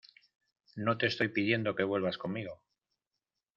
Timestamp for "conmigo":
2.17-2.63